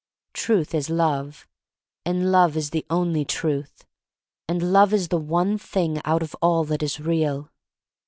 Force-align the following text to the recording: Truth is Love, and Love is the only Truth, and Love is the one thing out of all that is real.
Truth 0.33 0.73
is 0.73 0.89
Love, 0.89 1.47
and 2.07 2.31
Love 2.31 2.57
is 2.57 2.71
the 2.71 2.83
only 2.89 3.23
Truth, 3.23 3.85
and 4.49 4.73
Love 4.73 4.93
is 4.93 5.09
the 5.09 5.19
one 5.19 5.59
thing 5.59 6.01
out 6.03 6.23
of 6.23 6.33
all 6.41 6.63
that 6.63 6.81
is 6.81 6.99
real. 6.99 7.51